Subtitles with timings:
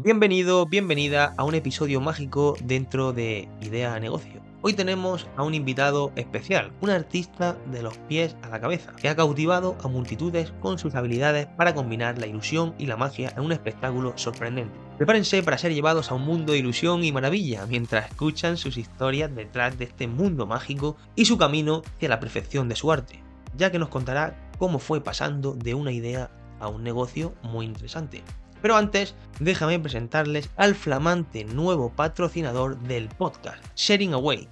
[0.00, 4.40] Bienvenido, bienvenida a un episodio mágico dentro de Idea Negocio.
[4.62, 9.08] Hoy tenemos a un invitado especial, un artista de los pies a la cabeza, que
[9.08, 13.42] ha cautivado a multitudes con sus habilidades para combinar la ilusión y la magia en
[13.42, 14.78] un espectáculo sorprendente.
[14.98, 19.34] Prepárense para ser llevados a un mundo de ilusión y maravilla mientras escuchan sus historias
[19.34, 23.20] detrás de este mundo mágico y su camino hacia la perfección de su arte,
[23.56, 26.30] ya que nos contará cómo fue pasando de una idea
[26.60, 28.22] a un negocio muy interesante.
[28.60, 34.48] Pero antes, déjame presentarles al flamante nuevo patrocinador del podcast, Sharing Away.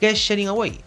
[0.00, 0.80] ¿Qué es Sharing Away?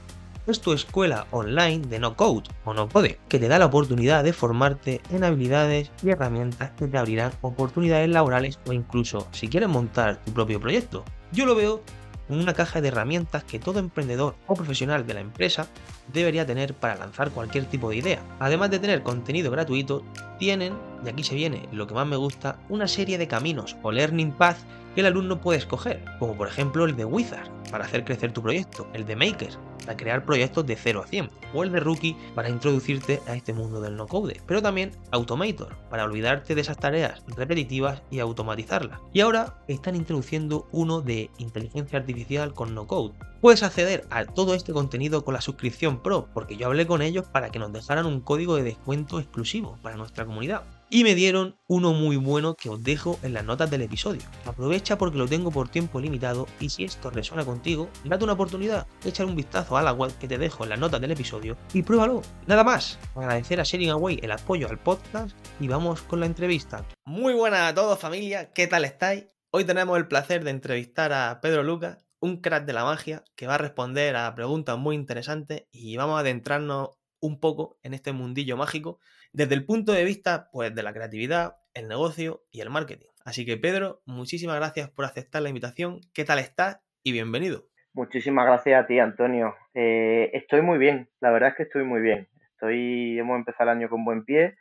[0.47, 4.23] Es tu escuela online de no code o no code, que te da la oportunidad
[4.23, 9.69] de formarte en habilidades y herramientas que te abrirán oportunidades laborales o incluso si quieres
[9.69, 11.03] montar tu propio proyecto.
[11.31, 11.81] Yo lo veo
[12.29, 15.67] una caja de herramientas que todo emprendedor o profesional de la empresa
[16.13, 18.23] debería tener para lanzar cualquier tipo de idea.
[18.39, 20.03] Además de tener contenido gratuito,
[20.39, 20.73] tienen,
[21.05, 24.31] y aquí se viene lo que más me gusta, una serie de caminos o learning
[24.31, 24.57] path
[24.95, 28.41] que el alumno puede escoger, como por ejemplo el de Wizard, para hacer crecer tu
[28.41, 32.17] proyecto, el de Maker, para crear proyectos de 0 a 100, o el de Rookie
[32.35, 37.23] para introducirte a este mundo del no-code, pero también Automator, para olvidarte de esas tareas
[37.35, 38.99] repetitivas y automatizarlas.
[39.13, 43.13] Y ahora están introduciendo uno de inteligencia artificial con no-code.
[43.39, 47.25] Puedes acceder a todo este contenido con la suscripción Pro, porque yo hablé con ellos
[47.25, 51.55] para que nos dejaran un código de descuento exclusivo para nuestra comunidad y me dieron
[51.67, 54.21] uno muy bueno que os dejo en las notas del episodio.
[54.45, 58.85] Aprovecha porque lo tengo por tiempo limitado y si esto resuena contigo, date una oportunidad,
[59.05, 61.81] echar un vistazo a la web que te dejo en las notas del episodio y
[61.81, 62.21] pruébalo.
[62.45, 66.85] Nada más, agradecer a Sharing Away el apoyo al podcast y vamos con la entrevista.
[67.05, 69.25] Muy buenas a todos familia, ¿qué tal estáis?
[69.51, 73.47] Hoy tenemos el placer de entrevistar a Pedro Lucas, un crack de la magia que
[73.47, 78.13] va a responder a preguntas muy interesantes y vamos a adentrarnos un poco en este
[78.13, 78.99] mundillo mágico
[79.33, 83.07] desde el punto de vista pues, de la creatividad, el negocio y el marketing.
[83.25, 85.99] Así que Pedro, muchísimas gracias por aceptar la invitación.
[86.13, 86.79] ¿Qué tal estás?
[87.03, 87.65] Y bienvenido.
[87.93, 89.55] Muchísimas gracias a ti, Antonio.
[89.73, 92.27] Eh, estoy muy bien, la verdad es que estoy muy bien.
[92.53, 94.57] Estoy, hemos empezado el año con buen pie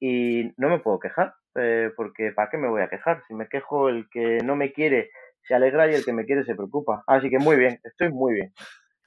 [0.00, 3.22] y no me puedo quejar, eh, porque ¿para qué me voy a quejar?
[3.28, 5.10] Si me quejo, el que no me quiere
[5.46, 7.04] se alegra y el que me quiere se preocupa.
[7.06, 8.52] Así que muy bien, estoy muy bien.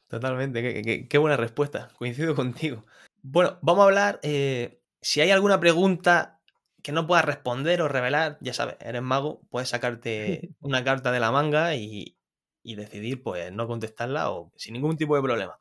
[0.07, 2.85] Totalmente, qué, buena respuesta, coincido contigo.
[3.21, 6.39] Bueno, vamos a hablar eh, si hay alguna pregunta
[6.83, 11.19] que no puedas responder o revelar, ya sabes, eres mago, puedes sacarte una carta de
[11.19, 12.15] la manga y,
[12.63, 15.59] decidir, pues, no contestarla o sin ningún tipo de problema.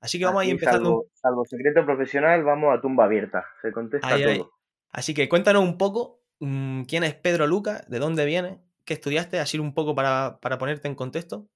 [0.00, 1.04] Así que vamos a ir empezando.
[1.12, 3.44] Salvo, secreto profesional, vamos a tumba abierta.
[3.60, 4.50] Se contesta todo.
[4.90, 9.38] Así que cuéntanos un poco mm, quién es Pedro Luca, de dónde viene, qué estudiaste,
[9.38, 11.46] así un poco para, ponerte en contexto.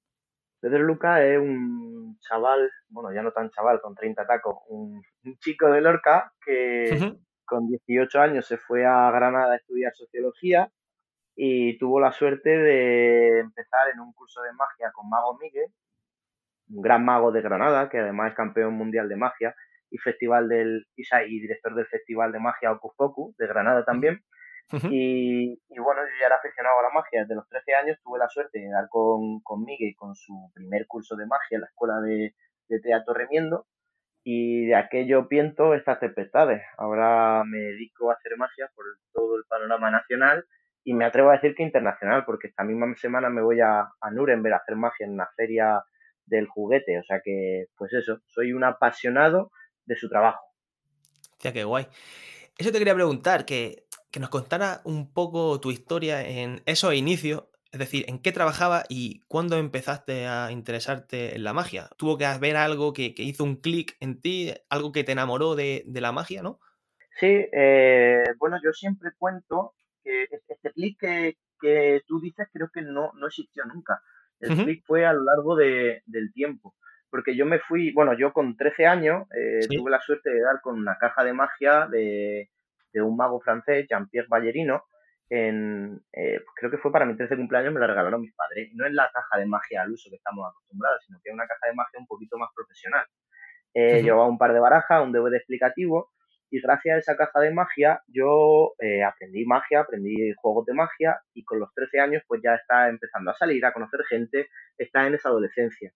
[0.60, 5.38] Pedro Luca es un chaval, bueno, ya no tan chaval, con 30 tacos, un, un
[5.38, 10.70] chico de Lorca que con 18 años se fue a Granada a estudiar sociología
[11.36, 15.68] y tuvo la suerte de empezar en un curso de magia con Mago Miguel,
[16.70, 19.54] un gran mago de Granada, que además es campeón mundial de magia
[19.90, 24.24] y festival del y director del Festival de Magia Ocus Pocus de Granada también.
[24.90, 28.28] Y, bueno, yo ya era aficionado a la magia desde los 13 años, tuve la
[28.28, 32.00] suerte de dar con, con Miguel con su primer curso de magia en la escuela
[32.00, 32.34] de,
[32.68, 33.66] de teatro Remiendo
[34.24, 36.62] y de aquello piento estas tempestades.
[36.78, 40.44] Ahora me dedico a hacer magia por todo el panorama nacional
[40.82, 44.10] y me atrevo a decir que internacional, porque esta misma semana me voy a, a
[44.10, 45.82] Nuremberg a hacer magia en una feria
[46.26, 46.98] del juguete.
[46.98, 49.50] O sea que, pues eso, soy un apasionado
[49.84, 50.44] de su trabajo.
[51.40, 51.86] Ya, qué guay.
[52.56, 53.83] Eso te quería preguntar, que,
[54.14, 58.84] que nos contara un poco tu historia en esos inicios es decir, ¿en qué trabajaba
[58.88, 61.88] y cuándo empezaste a interesarte en la magia?
[61.98, 65.82] ¿Tuvo que haber algo que, hizo un clic en ti, algo que te enamoró de,
[65.88, 66.60] la magia, no?
[67.18, 73.10] Sí, eh, bueno, yo siempre cuento que este clic que, tú dices creo que no,
[73.14, 74.00] no existió nunca.
[74.38, 76.76] El clic fue a lo largo del tiempo.
[77.10, 80.60] Porque yo me fui, bueno, yo con 13 años eh, tuve la suerte de dar
[80.62, 82.50] con una caja de magia de,
[82.94, 84.84] de un mago francés, Jean-Pierre Ballerino,
[85.28, 88.70] en, eh, pues creo que fue para mi 13 cumpleaños, me la regalaron mis padres.
[88.74, 91.46] No es la caja de magia al uso que estamos acostumbrados, sino que es una
[91.46, 93.04] caja de magia un poquito más profesional.
[93.74, 96.12] Eh, Llevaba un par de barajas, un DVD explicativo,
[96.50, 101.20] y gracias a esa caja de magia yo eh, aprendí magia, aprendí juegos de magia,
[101.32, 104.48] y con los 13 años pues ya está empezando a salir, a conocer gente,
[104.78, 105.92] está en esa adolescencia.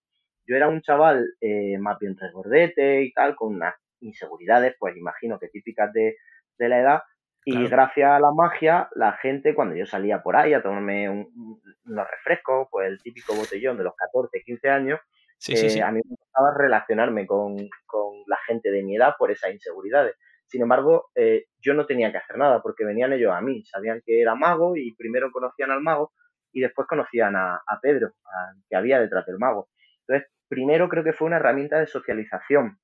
[0.47, 5.39] Yo era un chaval eh, más bien resgordete y tal, con unas inseguridades, pues imagino
[5.39, 6.17] que típicas de,
[6.59, 7.03] de la edad,
[7.45, 12.07] y gracias a la magia, la gente, cuando yo salía por ahí a tomarme unos
[12.11, 15.01] refrescos, pues el típico botellón de los 14, 15 años,
[15.49, 17.57] eh, a mí me gustaba relacionarme con,
[18.27, 20.15] la gente de mi edad por esas inseguridades.
[20.47, 24.03] Sin embargo, eh, yo no tenía que hacer nada porque venían ellos a mí, sabían
[24.05, 26.13] que era mago y primero conocían al mago
[26.53, 28.13] y después conocían a, Pedro,
[28.69, 29.69] que había detrás del mago.
[30.07, 32.79] Entonces, primero creo que fue una herramienta de socialización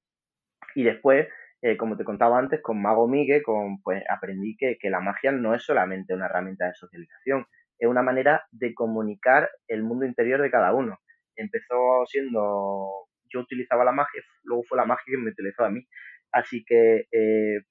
[0.74, 1.28] y después,
[1.64, 5.32] eh, como te contaba antes, con Mago Miguel, con, pues aprendí que, que la magia
[5.32, 7.46] no es solamente una herramienta de socialización,
[7.78, 10.98] es una manera de comunicar el mundo interior de cada uno.
[11.36, 15.88] Empezó siendo, yo utilizaba la magia, luego fue la magia que me utilizó a mí.
[16.32, 17.62] Así que, eh,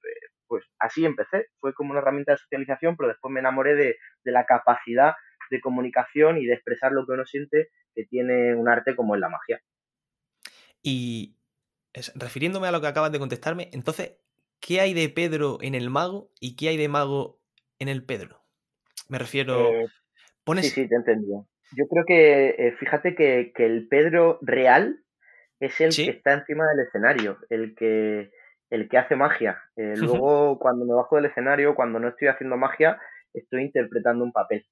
[0.48, 1.50] pues así empecé.
[1.60, 5.14] Fue como una herramienta de socialización, pero después me enamoré de, la capacidad
[5.52, 9.22] de comunicación y de expresar lo que uno siente que tiene un arte como es
[9.22, 9.62] la magia.
[10.82, 11.36] Y
[12.16, 14.18] refiriéndome a lo que acabas de contestarme, entonces,
[14.60, 17.40] ¿qué hay de Pedro en el mago y qué hay de mago
[17.80, 18.42] en el Pedro?
[19.10, 19.70] Me refiero.
[19.70, 19.86] Eh,
[20.44, 20.66] ¿pones...
[20.66, 21.48] Sí, sí, te entendido.
[21.76, 25.04] Yo creo que, eh, fíjate que, el Pedro real
[25.60, 28.32] es el que está encima del escenario, el que,
[28.70, 29.62] el que hace magia.
[29.76, 33.00] Eh, luego, cuando me bajo del escenario, cuando no estoy haciendo magia,
[33.34, 34.66] estoy interpretando un papel.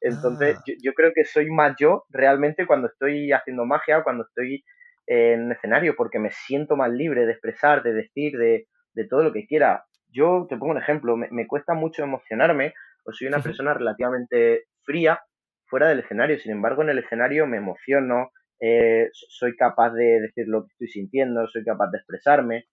[0.00, 0.62] Entonces, ah.
[0.82, 4.64] yo, creo que soy más yo realmente cuando estoy haciendo magia, cuando estoy
[5.10, 8.66] en escenario, porque me siento más libre de expresar, de decir, de,
[9.08, 9.84] todo lo que quiera.
[10.08, 12.74] Yo te pongo un ejemplo, me cuesta mucho emocionarme
[13.04, 15.20] pues soy una persona relativamente fría
[15.66, 16.38] fuera del escenario.
[16.38, 18.30] Sin embargo, en el escenario me emociono,
[18.60, 22.66] eh, soy capaz de decir lo que estoy sintiendo, soy capaz de expresarme.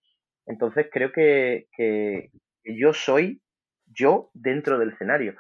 [0.46, 1.68] Entonces creo que,
[2.64, 3.42] yo soy
[3.86, 5.36] yo dentro del escenario.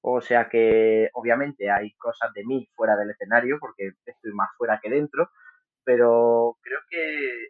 [0.00, 4.78] O sea que obviamente hay cosas de mí fuera del escenario porque estoy más fuera
[4.82, 5.30] que dentro,
[5.84, 7.48] pero creo que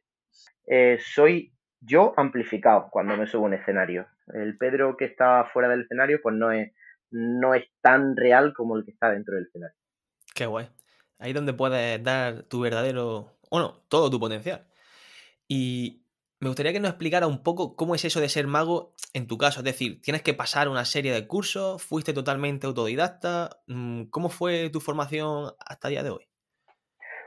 [0.67, 4.07] eh, soy yo amplificado cuando me subo a un escenario.
[4.33, 6.73] El Pedro que está fuera del escenario, pues no es,
[7.11, 9.77] no es tan real como el que está dentro del escenario.
[10.35, 10.69] Qué guay.
[11.19, 14.67] Ahí es donde puedes dar tu verdadero, bueno, todo tu potencial.
[15.47, 16.05] Y
[16.41, 19.39] me gustaría que nos explicara un poco cómo es eso de ser mago en tu
[19.39, 19.61] caso.
[19.61, 23.63] Es decir, tienes que pasar una serie de cursos, fuiste totalmente autodidacta.
[23.67, 26.29] Mm, ¿Cómo fue tu formación hasta el día de hoy?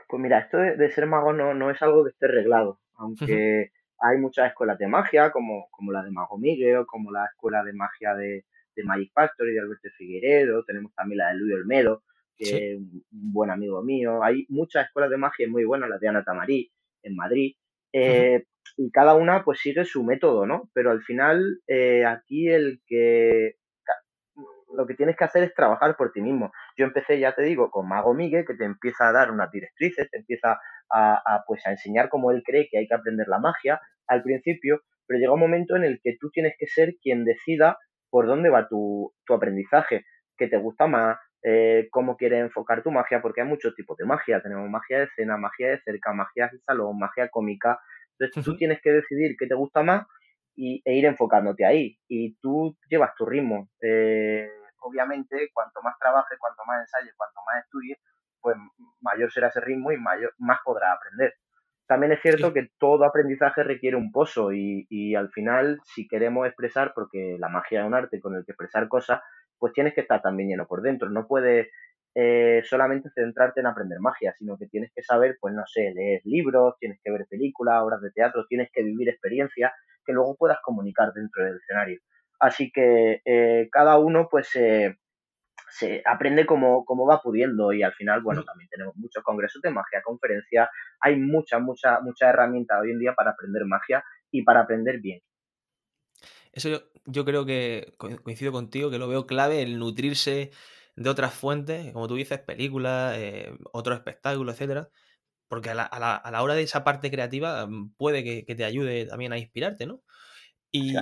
[0.08, 4.18] Pues mira, esto de, ser mago no, no, es algo que esté reglado, aunque hay
[4.18, 8.14] muchas escuelas de magia, como, como la de Mago Miguel, como la escuela de magia
[8.14, 8.44] de,
[8.74, 12.02] de Magic Factory, de Alberto Figueredo, tenemos también la de Luis Olmedo,
[12.36, 14.22] que es un buen amigo mío.
[14.22, 16.70] Hay muchas escuelas de magia muy buenas, la de Ana Tamarí,
[17.02, 17.56] en Madrid.
[17.92, 18.44] Eh,
[18.76, 20.70] y cada una pues sigue su método, ¿no?
[20.72, 23.56] Pero al final eh, aquí el que
[24.76, 26.52] lo que tienes que hacer es trabajar por ti mismo.
[26.78, 30.08] Yo empecé, ya te digo, con Mago Miguel, que te empieza a dar unas directrices,
[30.10, 30.60] te empieza
[30.90, 34.80] a, pues, a enseñar cómo él cree que hay que aprender la magia al principio,
[35.06, 37.78] pero llega un momento en el que tú tienes que ser quien decida
[38.10, 40.04] por dónde va tu, aprendizaje,
[40.36, 44.06] qué te gusta más, eh, cómo quieres enfocar tu magia, porque hay muchos tipos de
[44.06, 44.40] magia.
[44.40, 47.80] Tenemos magia de escena, magia de cerca, magia de salón, magia cómica.
[48.18, 50.06] Entonces tú tienes que decidir qué te gusta más
[50.54, 51.98] y, e ir enfocándote ahí.
[52.08, 53.68] Y tú llevas tu ritmo.
[53.82, 54.48] Eh,
[54.80, 57.98] obviamente, cuanto más trabajes, cuanto más ensayes, cuanto más estudies,
[58.40, 58.56] pues
[59.00, 61.34] mayor será ese ritmo y mayor, más podrás aprender.
[61.86, 66.92] También es cierto que todo aprendizaje requiere un pozo y, al final, si queremos expresar,
[66.94, 69.22] porque la magia es un arte con el que expresar cosas,
[69.58, 71.08] pues tienes que estar también lleno por dentro.
[71.08, 71.68] No puedes
[72.14, 76.20] eh, solamente centrarte en aprender magia, sino que tienes que saber, pues no sé, leer
[76.24, 79.72] libros, tienes que ver películas, obras de teatro, tienes que vivir experiencias
[80.04, 82.00] que luego puedas comunicar dentro del escenario.
[82.38, 88.44] Así que eh, cada uno pues se aprende como, va pudiendo y al final, bueno,
[88.44, 90.68] también tenemos muchos congresos de magia, conferencias,
[91.00, 95.20] hay muchas, muchas, muchas herramientas hoy en día para aprender magia y para aprender bien.
[96.52, 100.50] Eso yo, creo que coincido contigo, que lo veo clave, el nutrirse
[100.96, 104.88] de otras fuentes, como tú dices, películas, eh, otros espectáculos, etcétera,
[105.46, 109.06] porque a la, a, la, hora de esa parte creativa mm, puede que, te ayude
[109.06, 110.02] también a inspirarte, ¿no?
[110.72, 110.96] Y,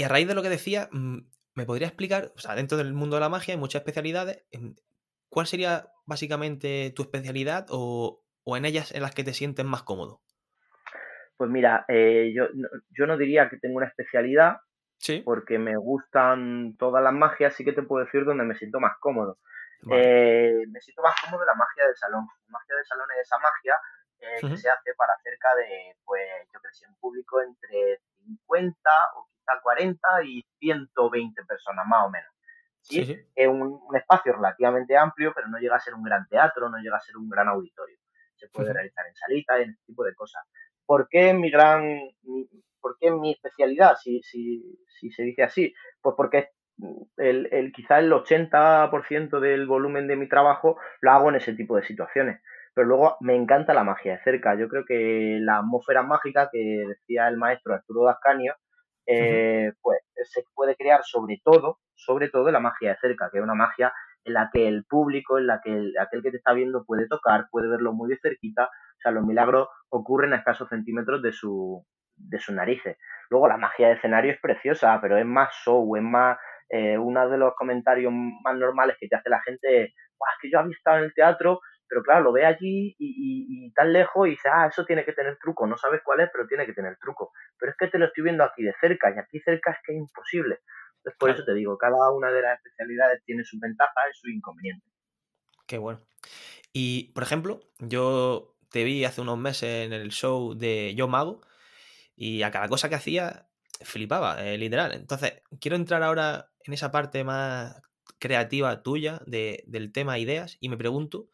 [0.00, 1.18] y a raíz de lo que decía, mm,
[1.56, 4.74] ¿me podría explicar, o sea, dentro del mundo de la magia hay muchas especialidades, em,
[5.28, 10.22] ¿cuál sería básicamente tu especialidad o, en ellas en las que te sientes más cómodo?
[11.36, 12.46] Pues mira, eh, yo,
[12.88, 14.60] yo no diría que tengo una especialidad,
[15.22, 18.96] porque me gustan todas las magias, sí que te puedo decir donde me siento más
[19.00, 19.38] cómodo.
[19.90, 22.26] Eh, me siento más cómodo en la magia del salón.
[22.46, 23.74] La magia del salón es esa magia
[24.20, 28.90] eh, que se hace para cerca de, pues, yo creo que un público entre 50
[29.16, 29.29] o
[29.62, 32.30] 40 y 120 personas más o menos.
[32.82, 33.16] ¿sí?
[33.34, 36.96] Es un, espacio relativamente amplio, pero no llega a ser un gran teatro, no llega
[36.96, 37.96] a ser un gran auditorio.
[38.36, 40.42] Se puede realizar en salitas, en este tipo de cosas.
[40.86, 42.00] ¿Por qué mi gran,
[42.80, 45.74] por qué mi especialidad, si, si, si se dice así?
[46.00, 46.50] Pues porque
[47.18, 51.76] el, el, quizá el 80% del volumen de mi trabajo lo hago en ese tipo
[51.76, 52.40] de situaciones.
[52.74, 54.54] pero luego me encanta la magia de cerca.
[54.54, 58.54] Yo creo que la atmósfera mágica que decía el maestro Arturo Dascanio,
[59.06, 63.44] eh, pues se puede crear sobre todo, sobre todo la magia de cerca, que es
[63.44, 63.92] una magia
[64.24, 67.48] en la que el público, en la que aquel que te está viendo puede tocar,
[67.50, 71.84] puede verlo muy de cerquita, o sea, los milagros ocurren a escasos centímetros de su,
[72.16, 72.98] de sus narices.
[73.30, 76.38] Luego la magia de escenario es preciosa, pero es más show, es más,
[76.68, 79.94] eh, uno de los comentarios más normales que te hace la gente es,
[80.40, 84.28] que yo había estado en el teatro, pero claro, lo ve allí y, tan lejos
[84.28, 86.72] y dice, ah, eso tiene que tener truco, no sabes cuál es, pero tiene que
[86.72, 87.32] tener truco.
[87.58, 89.92] Pero es que te lo estoy viendo aquí de cerca y aquí cerca es que
[89.92, 90.60] es imposible.
[90.98, 94.30] Entonces, por eso te digo, cada una de las especialidades tiene sus ventajas y sus
[94.30, 94.88] inconvenientes.
[95.66, 96.00] Qué bueno.
[96.72, 101.40] Y, por ejemplo, yo te vi hace unos meses en el show de Yo Mago
[102.14, 103.48] y a cada cosa que hacía
[103.82, 104.92] flipaba, eh, literal.
[104.92, 107.82] Entonces, quiero entrar ahora en esa parte más
[108.20, 111.30] creativa tuya del tema ideas y me pregunto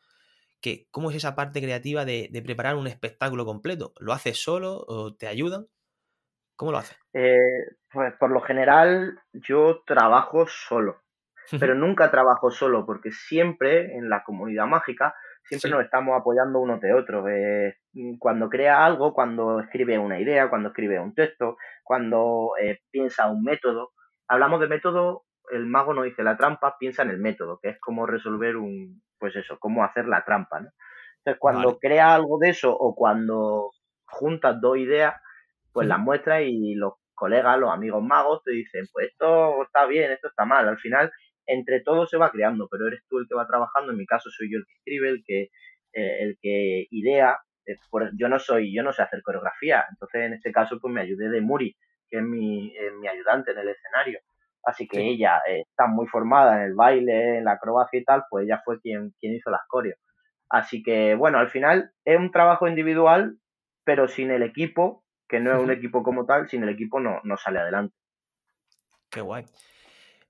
[0.61, 3.93] que cómo es esa parte creativa de, preparar un espectáculo completo.
[3.99, 5.67] ¿Lo haces solo o te ayudan?
[6.57, 6.99] ¿Cómo lo haces?
[7.13, 11.03] Eh, pues por lo general yo trabajo solo,
[11.61, 16.79] pero nunca trabajo solo porque siempre en la comunidad mágica siempre nos estamos apoyando uno
[16.79, 17.29] de otro.
[17.29, 17.77] Eh,
[18.19, 23.43] cuando crea algo, cuando escribe una idea, cuando escribe un texto, cuando eh, piensa un
[23.43, 23.93] método.
[24.29, 27.81] Hablamos de método, el mago no dice la trampa, piensa en el método, que es
[27.81, 30.71] cómo resolver un, pues eso, cómo hacer la trampa, ¿no?
[31.19, 33.73] Entonces, cuando crea algo de eso o cuando
[34.07, 35.15] juntas dos ideas,
[35.73, 40.13] pues las muestras y los colegas, los amigos magos te dicen, pues esto está bien,
[40.13, 40.69] esto está mal.
[40.69, 41.11] Al final,
[41.47, 43.91] entre todos se va creando, pero eres tú el que va trabajando.
[43.91, 45.43] En mi caso soy yo el que escribe, el que,
[45.95, 47.39] eh, el que idea.
[47.67, 47.77] Eh,
[48.17, 51.29] yo no soy, yo no sé hacer coreografía, entonces en este caso pues me ayudé
[51.29, 51.77] de Muri,
[52.09, 54.21] que es mi, mi ayudante en el escenario.
[54.67, 58.25] Así que ella eh, está muy formada en el baile, en la acrobacia y tal,
[58.29, 59.99] pues ella fue quien, quien hizo las coreos.
[60.51, 63.39] Así que bueno, al final es un trabajo individual,
[63.85, 67.21] pero sin el equipo, que no es un equipo como tal, sin el equipo no,
[67.23, 67.95] no sale adelante.
[69.09, 69.45] Qué guay.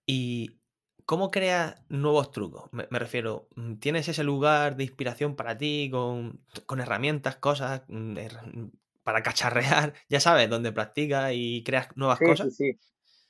[0.06, 0.60] Y
[1.06, 2.68] ¿Cómo creas nuevos trucos?
[2.72, 6.40] Me, refiero, mm, ¿tienes ese lugar de inspiración para ti con,
[6.80, 8.16] herramientas, cosas mm,
[9.04, 9.94] para cacharrear?
[10.08, 12.56] Ya sabes, donde practicas y creas nuevas cosas.
[12.56, 12.80] Sí, sí.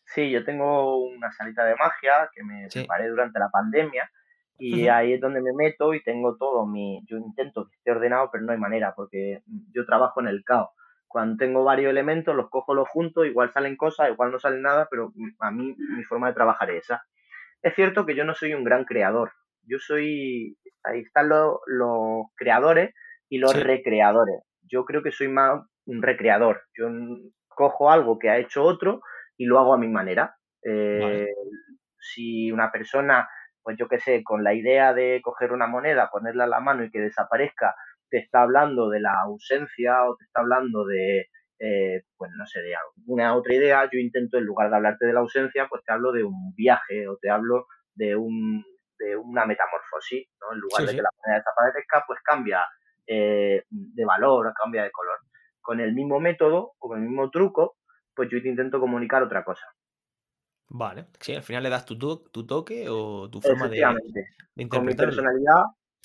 [0.06, 4.10] Sí, yo tengo una salita de magia que me preparé durante la pandemia
[4.58, 7.02] y ahí es donde me meto y tengo todo mi...
[7.06, 10.70] Yo intento que esté ordenado, pero no hay manera porque yo trabajo en el caos.
[11.06, 14.88] Cuando tengo varios elementos, los cojo los juntos, igual salen cosas, igual no salen nada,
[14.90, 17.04] pero a mí mi forma de trabajar es esa.
[17.62, 19.32] Es cierto que yo no soy un gran creador.
[19.62, 20.56] Yo soy.
[20.84, 21.58] Ahí están los,
[22.36, 22.94] creadores
[23.28, 24.42] y los recreadores.
[24.62, 26.62] Yo creo que soy más un recreador.
[26.76, 26.88] Yo
[27.48, 29.00] cojo algo que ha hecho otro
[29.36, 30.36] y lo hago a mi manera.
[30.62, 31.28] Eh,
[31.98, 33.28] si una persona,
[33.62, 36.84] pues yo qué sé, con la idea de coger una moneda, ponerla en la mano
[36.84, 37.74] y que desaparezca,
[38.10, 41.28] te está hablando de la ausencia o te está hablando de,
[41.58, 45.12] eh, pues no sé, de alguna otra idea, yo intento en lugar de hablarte de
[45.12, 48.64] la ausencia, pues te hablo de un viaje o te hablo de, un,
[48.98, 50.52] de una metamorfosis, ¿no?
[50.52, 52.64] En lugar de que la moneda desaparezca, pues cambia
[53.06, 55.18] eh, de valor, cambia de color.
[55.60, 57.76] Con el mismo método o con el mismo truco,
[58.16, 59.66] pues yo te intento comunicar otra cosa.
[60.68, 63.86] Vale, sí, al final le das tu, tu toque o tu forma de,
[64.54, 65.62] de Con mi personalidad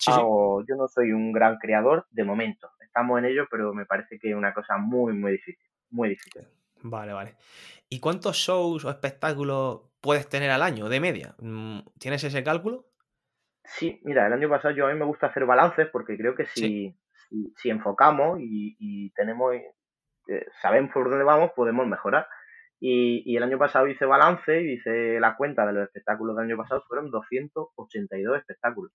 [0.07, 2.71] yo no soy un gran creador de momento.
[2.79, 5.69] Estamos en ello, pero me parece que es una cosa muy, muy difícil.
[5.89, 6.47] Muy difícil.
[6.83, 7.35] Vale, vale.
[7.89, 11.35] ¿Y cuántos shows o espectáculos puedes tener al año de media?
[11.39, 12.87] Mm, ¿Tienes ese cálculo?
[13.63, 16.45] Sí, mira, el año pasado yo a mí me gusta hacer balances porque creo que
[16.45, 16.97] si,
[17.57, 19.53] si, enfocamos y, tenemos,
[20.27, 22.27] eh, sabemos por dónde vamos, podemos mejorar.
[22.79, 26.45] Y, y, el año pasado hice balance y hice la cuenta de los espectáculos del
[26.45, 28.91] año pasado, fueron 282 espectáculos.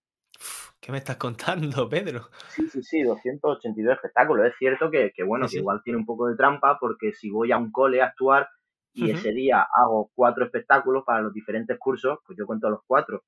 [0.81, 2.29] ¿Qué me estás contando, Pedro?
[2.49, 4.47] Sí, sí, sí, 282 espectáculos.
[4.47, 7.59] Es cierto que, bueno, que igual tiene un poco de trampa porque si voy a
[7.59, 8.49] un cole a actuar
[8.93, 13.25] y ese día hago cuatro espectáculos para los diferentes cursos, pues yo cuento los cuatro.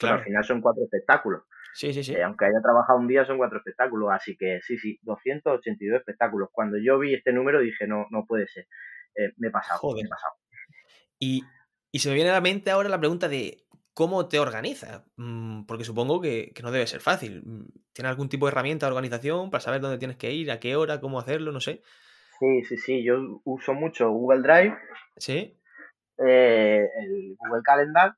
[0.00, 1.42] Pero al final son cuatro espectáculos.
[1.74, 2.14] Sí, sí, sí.
[2.14, 4.10] Eh, aunque haya trabajado un día, son cuatro espectáculos.
[4.12, 6.48] Así que sí, sí, 282 espectáculos.
[6.52, 8.66] Cuando yo vi este número dije, no, no puede ser.
[9.14, 10.34] Eh, me he pasado, me he pasado.
[11.18, 11.42] Y,
[11.92, 15.02] y se me viene a la mente ahora la pregunta de, ¿cómo te organizas?
[15.16, 17.42] Mm, porque supongo que, no debe ser fácil.
[17.44, 20.60] Mm, ¿Tienes algún tipo de herramienta de organización para saber dónde tienes que ir, a
[20.60, 21.52] qué hora, cómo hacerlo?
[21.52, 21.82] No sé.
[22.38, 23.04] Sí, sí, sí.
[23.04, 24.76] Yo uso mucho Google Drive.
[25.16, 25.60] Sí.
[26.16, 28.14] Eh, el Google Calendar.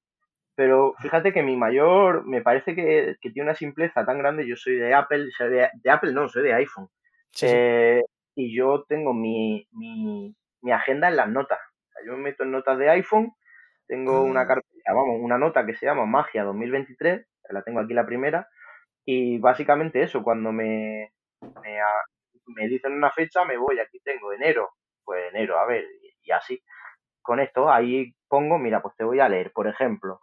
[0.63, 4.47] Pero fíjate que mi mayor, me parece que, tiene una simpleza tan grande.
[4.47, 6.87] Yo soy de Apple, de, Apple no, soy de iPhone.
[7.43, 8.01] Eh,
[8.37, 10.37] y yo tengo mi, mi,
[10.73, 11.59] agenda en las notas.
[12.07, 13.33] yo me meto en notas de iPhone,
[13.89, 14.47] tengo una ah.
[14.47, 18.49] carta vamos, una nota que se llama Magia 2023, que la tengo aquí la primera,
[19.05, 21.79] Y básicamente eso, cuando me, me,
[22.47, 24.71] me dicen una fecha, me voy, aquí tengo enero,
[25.05, 25.85] pues enero, a ver,
[26.23, 26.63] y, así.
[27.21, 30.21] Con esto, ahí pongo, mira, pues te voy a leer, por ejemplo,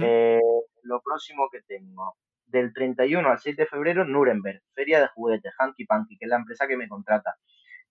[0.00, 0.40] eh,
[0.82, 5.86] lo próximo que tengo, del 31 al 6 de febrero, Nuremberg, Feria de Juguetes, Hanky
[5.86, 7.36] Panky, que es la empresa que me contrata.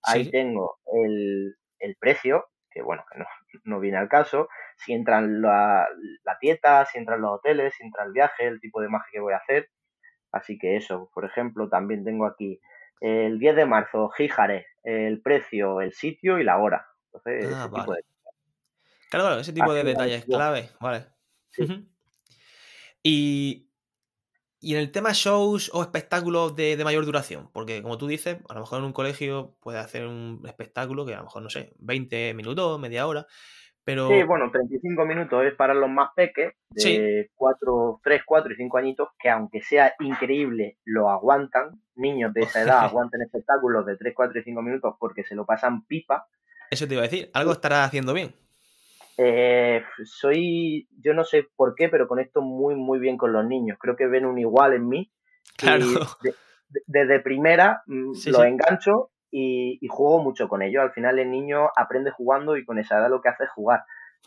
[0.04, 3.26] Ahí tengo el, el, precio, que bueno, que no,
[3.66, 5.88] no, viene al caso, si entran la,
[6.24, 9.20] la dieta, si entran los hoteles, si entra el viaje, el tipo de magia que
[9.20, 9.70] voy a hacer.
[10.32, 12.60] Así que eso, por ejemplo, también tengo aquí
[13.02, 16.88] el 10 de marzo, Gijare, el precio, el sitio y la hora.
[17.06, 18.04] Entonces, ah, ese tipo de...
[19.10, 21.11] Claro, claro, ese tipo de detalles clave, vale.
[23.04, 23.72] Y
[24.64, 28.54] y en el tema shows o espectáculos de, mayor duración, porque como tú dices, a
[28.54, 31.74] lo mejor en un colegio puede hacer un espectáculo que a lo mejor, no sé,
[31.80, 33.26] 20 minutos, media hora,
[33.84, 34.08] pero...
[34.08, 38.78] Sí, bueno, 35 minutos es para los más peques, de 4, 3, 4 y 5
[38.78, 41.82] añitos, que aunque sea increíble, lo aguantan.
[41.96, 45.48] Niños de esa edad aguantan espectáculos de 3, 4 y 5 minutos porque se lo
[45.48, 46.28] pasan pipa.
[46.70, 48.36] Eso te iba a decir, algo estará haciendo bien.
[49.18, 53.78] Eh, soy, yo no sé por qué, pero conecto muy, muy bien con los niños.
[53.80, 55.12] Creo que ven un igual en mí.
[55.58, 55.86] Claro.
[56.88, 60.82] desde primera mm, lo engancho y, juego mucho con ellos.
[60.82, 63.84] Al final el niño aprende jugando y con esa edad lo que hace es jugar.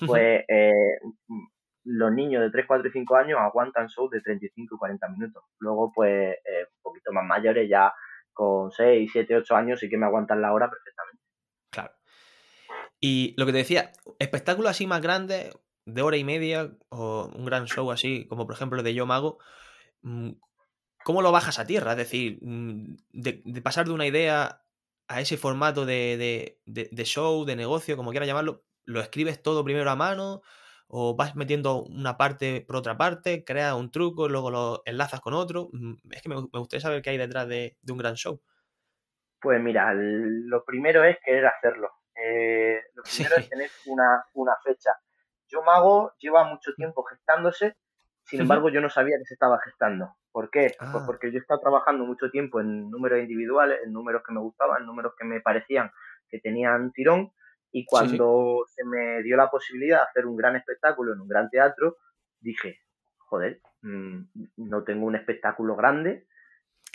[0.06, 1.46] Pues eh, mm,
[1.84, 5.44] los niños de 3, 4 y 5 años aguantan shows de 35 y 40 minutos.
[5.58, 7.92] Luego, pues, eh, un poquito más mayores, ya
[8.32, 11.22] con 6, 7, 8 años, sí que me aguantan la hora perfectamente.
[11.70, 11.92] Claro.
[13.06, 17.44] Y lo que te decía, espectáculos así más grandes, de hora y media, o un
[17.44, 19.36] gran show así, como por ejemplo de Yo Mago,
[20.00, 20.30] mm,
[21.04, 21.90] ¿cómo lo bajas a tierra?
[21.90, 24.62] Es decir, mm, de, pasar de una idea
[25.06, 26.56] a ese formato de,
[27.04, 30.40] show, de negocio, como quieras llamarlo, ¿lo escribes todo primero a mano?
[30.88, 35.34] ¿O vas metiendo una parte por otra parte, creas un truco, luego lo enlazas con
[35.34, 35.68] otro?
[35.74, 38.40] Mm, es que me, me gustaría saber qué hay detrás de, un gran show.
[39.42, 41.90] Pues mira, lo primero es querer hacerlo.
[42.16, 44.92] Eh, lo primero es tener una, una fecha.
[45.48, 47.76] Yo Mago lleva mucho tiempo gestándose,
[48.24, 50.16] sin embargo yo no sabía que se estaba gestando.
[50.32, 50.74] ¿Por qué?
[50.78, 51.02] Pues ah.
[51.06, 54.80] porque yo he estado trabajando mucho tiempo en números individuales, en números que me gustaban,
[54.80, 55.90] en números que me parecían
[56.28, 57.32] que tenían tirón,
[57.70, 61.50] y cuando se me dio la posibilidad de hacer un gran espectáculo en un gran
[61.50, 61.96] teatro,
[62.40, 62.80] dije,
[63.18, 64.22] joder, mm,
[64.58, 66.26] no tengo un espectáculo grande,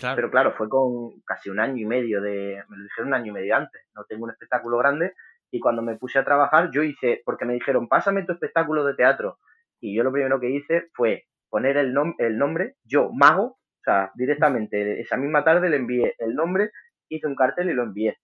[0.02, 3.28] pero claro, fue con casi un año y medio de, me lo dijeron un año
[3.28, 5.14] y medio antes, no tengo un espectáculo grande
[5.52, 8.96] y cuando me puse a trabajar yo hice, porque me dijeron, pásame tu espectáculo de
[8.96, 9.40] teatro
[9.80, 14.12] y yo lo primero que hice fue poner el, el nombre, yo, mago, o sea,
[14.16, 16.72] directamente esa misma tarde le envié el nombre,
[17.10, 18.18] hice un cartel y lo envié.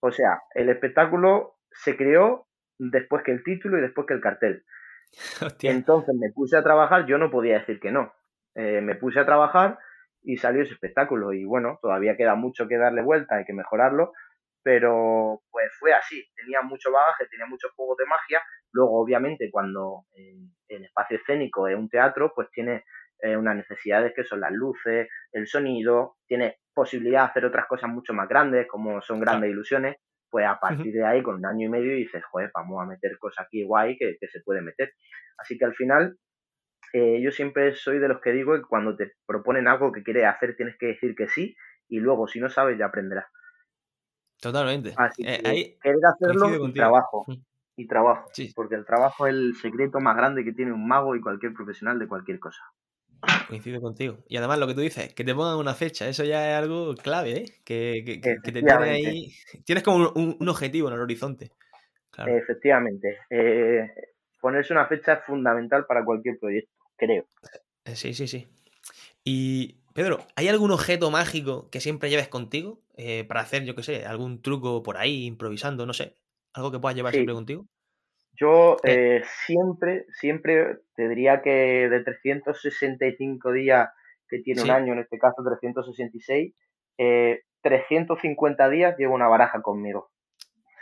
[0.00, 2.46] O sea, el espectáculo se creó
[2.78, 4.64] después que el título y después que el cartel.
[5.62, 8.12] Entonces me puse a trabajar, yo no podía decir que no.
[8.54, 9.78] Eh, me puse a trabajar
[10.22, 11.32] y salió ese espectáculo.
[11.32, 14.12] Y bueno, todavía queda mucho que darle vuelta, hay que mejorarlo,
[14.62, 16.22] pero pues fue así.
[16.36, 18.42] Tenía mucho bagaje, tenía muchos juegos de magia.
[18.72, 20.04] Luego, obviamente, cuando
[20.68, 22.84] el espacio escénico es un teatro, pues tiene
[23.20, 27.90] eh, unas necesidades que son las luces, el sonido, tiene posibilidad de hacer otras cosas
[27.90, 29.96] mucho más grandes, como son grandes ilusiones.
[30.30, 33.16] Pues a partir de ahí, con un año y medio, dices, joder, vamos a meter
[33.18, 34.92] cosas aquí guay que, que se puede meter.
[35.38, 36.18] Así que al final
[36.92, 40.24] eh, yo siempre soy de los que digo que cuando te proponen algo que quieres
[40.24, 41.56] hacer tienes que decir que sí
[41.88, 43.26] y luego si no sabes ya aprenderás.
[44.40, 44.94] Totalmente.
[44.96, 47.26] Así eh, que querer hacerlo y trabajo.
[47.76, 48.28] Y trabajo.
[48.54, 51.98] Porque el trabajo es el secreto más grande que tiene un mago y cualquier profesional
[51.98, 52.62] de cualquier cosa.
[53.48, 54.18] Coincido contigo.
[54.28, 56.94] Y además lo que tú dices, que te pongan una fecha, eso ya es algo
[56.94, 57.44] clave, ¿eh?
[57.64, 59.32] Que, te tiene ahí.
[59.64, 61.50] Tienes como un, objetivo en el horizonte.
[62.26, 63.18] Efectivamente.
[63.30, 63.90] Eh,
[64.40, 67.24] ponerse una fecha es fundamental para cualquier proyecto creo.
[67.86, 68.46] Eh, sí, sí, sí.
[69.24, 73.82] Y, Pedro, ¿hay algún objeto mágico que siempre lleves contigo eh, para hacer, yo qué
[73.82, 76.14] sé, algún truco por ahí, improvisando, no sé?
[76.52, 77.64] ¿Algo que puedas llevar siempre contigo?
[78.32, 83.88] Yo eh, siempre, siempre te diría que de 365 días
[84.28, 86.54] que tiene un año, en este caso 366,
[87.62, 90.10] 350 días llevo una baraja conmigo.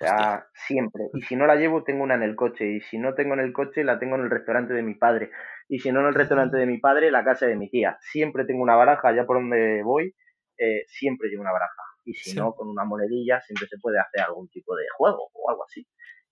[0.01, 1.05] O sea, siempre.
[1.15, 2.67] Y si no la llevo, tengo una en el coche.
[2.67, 5.31] Y si no tengo en el coche, la tengo en el restaurante de mi padre
[5.69, 7.99] y si no en el restaurante de mi padre, la casa de mi tía.
[8.01, 10.15] Siempre tengo una baraja, allá por donde voy,
[10.59, 11.83] eh, siempre llevo una baraja.
[12.05, 15.51] Y si no, con una monedilla siempre se puede hacer algún tipo de juego o
[15.51, 15.87] algo así.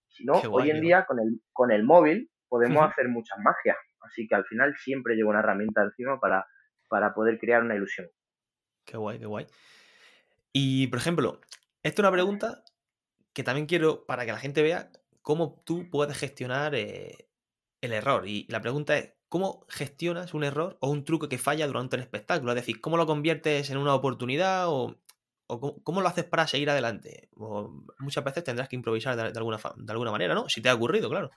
[0.09, 3.77] Si no, hoy en día con el, con el móvil podemos hacer muchas magias.
[4.00, 6.46] Así que al final siempre llevo una herramienta encima para,
[6.88, 8.07] para poder crear una ilusión.
[8.85, 9.46] Qué guay, qué guay.
[10.53, 11.40] Y, por ejemplo,
[11.83, 12.62] esta es una pregunta
[13.35, 17.29] que también quiero para que la gente vea cómo tú puedes gestionar eh,
[17.81, 18.27] el error.
[18.27, 22.03] Y la pregunta es, ¿cómo gestionas un error o un truco que falla durante el
[22.03, 22.53] espectáculo?
[22.53, 24.97] Es decir, ¿cómo lo conviertes en una oportunidad o,
[25.47, 27.29] cómo, lo haces para seguir adelante?
[27.99, 30.49] muchas veces tendrás que improvisar de, alguna, de alguna manera, ¿no?
[30.49, 31.31] Si te ha ocurrido, claro.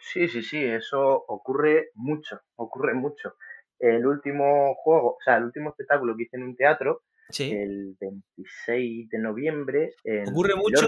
[0.00, 3.34] Sí, sí, sí, eso ocurre mucho, ocurre mucho.
[3.78, 7.02] El último juego, o sea, el último espectáculo que hice en un teatro,
[7.36, 9.94] el 26 de noviembre.
[10.28, 10.86] ocurre mucho,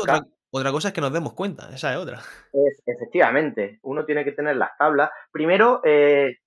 [0.53, 2.21] otra, cosa es que nos demos cuenta, esa es otra.
[2.53, 5.11] Es, efectivamente, uno tiene que tener las tablas.
[5.31, 6.39] Primero, eh,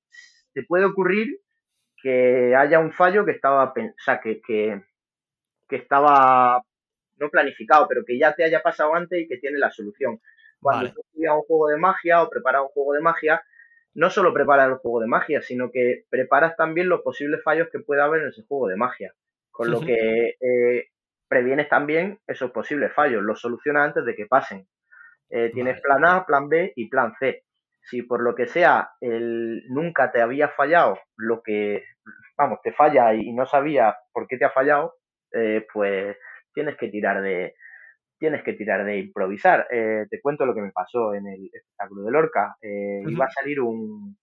[0.53, 1.39] te puede ocurrir
[2.01, 4.81] que haya un fallo que estaba, o sea, que, que,
[5.69, 6.61] estaba
[7.17, 10.19] no planificado, pero que ya te haya pasado antes y que tiene la solución.
[10.59, 13.41] Cuando tú estudias un juego de magia o preparas un juego de magia,
[13.95, 17.79] no solo preparas el juego de magia, sino que preparas también los posibles fallos que
[17.79, 19.13] pueda haber en ese juego de magia.
[19.53, 20.87] Con lo que eh,
[21.29, 24.67] previenes también esos posibles fallos, los solucionas antes de que pasen.
[25.29, 27.43] Eh, tienes plan A, plan B y plan C.
[27.83, 31.83] Si por lo que sea el, nunca te había fallado lo que,
[32.37, 34.95] vamos, te falla y no sabías por qué te ha fallado,
[35.31, 36.17] eh, pues
[36.53, 37.55] tienes que tirar de,
[38.23, 39.67] tienes que tirar de improvisar.
[39.69, 42.55] Eh, te cuento lo que me pasó en el espectáculo de Lorca.
[42.61, 44.17] Eh, iba a salir un...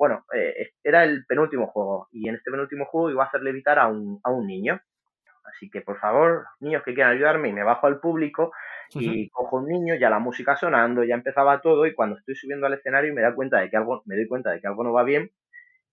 [0.00, 3.78] Bueno, eh, era el penúltimo juego y en este penúltimo juego iba a hacerle evitar
[3.78, 4.80] a un, a un niño.
[5.44, 8.50] Así que, por favor, niños que quieran ayudarme, y me bajo al público
[8.94, 12.66] y cojo un niño, ya la música sonando, ya empezaba todo y cuando estoy subiendo
[12.66, 14.92] al escenario me da cuenta de que algo, me doy cuenta de que algo no
[14.94, 15.30] va bien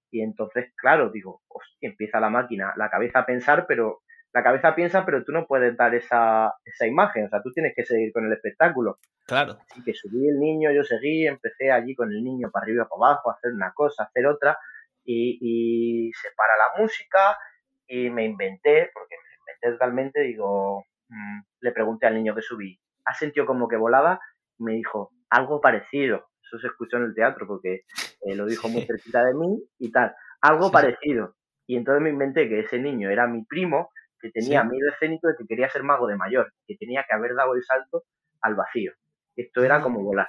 [0.10, 4.04] y entonces, claro, digo, hostia, empieza la máquina, la cabeza a pensar, pero
[4.38, 7.74] la cabeza piensa, pero tú no puedes dar esa, esa imagen, o sea, tú tienes
[7.76, 9.00] que seguir con el espectáculo.
[9.26, 9.58] Claro.
[9.70, 12.88] Así que subí el niño, yo seguí, empecé allí con el niño para arriba y
[12.88, 14.58] para abajo, a hacer una cosa, hacer otra,
[15.04, 17.38] y, y se para la música
[17.88, 22.80] y me inventé, porque me inventé totalmente, digo, mm, le pregunté al niño que subí,
[23.06, 24.20] ¿has sentido como que volaba?
[24.60, 26.28] me dijo, algo parecido.
[26.42, 27.82] Eso se escuchó en el teatro porque
[28.22, 31.36] eh, lo dijo muy cerquita de mí y tal, algo parecido.
[31.68, 35.36] Y entonces me inventé que ese niño era mi primo que tenía miedo escénico de
[35.38, 38.04] que quería ser mago de mayor, que tenía que haber dado el salto
[38.42, 38.94] al vacío.
[39.36, 40.28] Esto era como volar.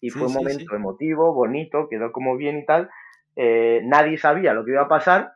[0.00, 2.90] Y fue un momento emotivo, bonito, quedó como bien y tal.
[3.36, 5.32] Eh, nadie sabía lo que iba a pasar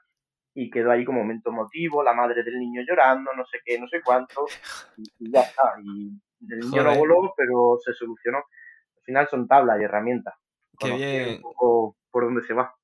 [0.55, 3.88] y quedó ahí como momento emotivo, la madre del niño llorando, no sé qué, no
[3.88, 4.47] sé cuánto,
[4.97, 5.75] y, ya está.
[5.83, 6.12] Y
[6.49, 8.38] el niño no voló, pero se solucionó.
[8.38, 10.35] Al final son tablas y herramientas.
[10.79, 11.43] Qué bien.
[11.43, 12.75] por dónde se va.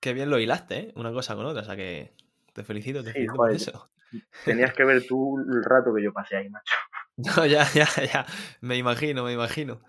[0.00, 0.92] Qué bien lo hilaste, ¿eh?
[0.96, 2.12] Una cosa con otra, o sea que
[2.52, 3.90] te felicito, te felicito por eso.
[4.44, 6.74] Tenías que ver tú el rato que yo pasé ahí, macho.
[7.16, 8.26] No, ya, ya, ya.
[8.60, 9.80] Me imagino, me imagino.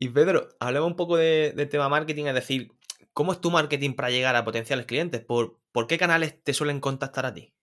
[0.00, 2.72] Y Pedro, hablemos un poco de, tema marketing, es decir,
[3.12, 5.24] ¿cómo es tu marketing para llegar a potenciales clientes?
[5.24, 7.54] ¿Por, por qué canales te suelen contactar a ti?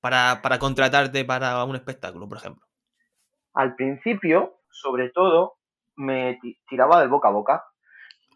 [0.00, 2.64] Para, para contratarte para un espectáculo, por ejemplo.
[3.52, 5.56] Al principio, sobre todo,
[5.96, 7.64] me tiraba del boca a boca.